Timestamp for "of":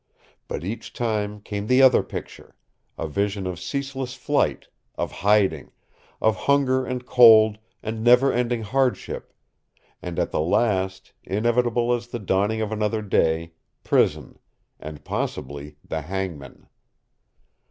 3.45-3.59, 4.95-5.11, 6.19-6.35, 12.61-12.71